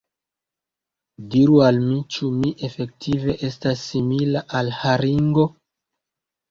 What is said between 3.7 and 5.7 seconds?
simila al haringo?